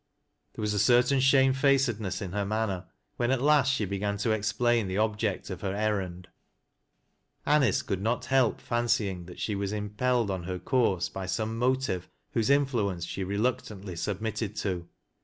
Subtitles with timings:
[0.55, 4.87] There was a certain shamefacedness in her manner, when at lapt she began to explain
[4.87, 6.27] the object of he) errand,
[7.45, 11.55] Anice could not help fancying that she was im pelled on her course by some
[11.55, 14.89] motive whose influence she reluctantly submitted to.